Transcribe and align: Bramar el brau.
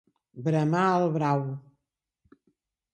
Bramar 0.47 0.87
el 0.95 1.07
brau. 1.19 1.47